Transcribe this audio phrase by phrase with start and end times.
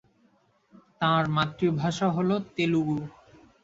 [1.01, 2.97] তাঁর মাতৃভাষা হল তেলুগু।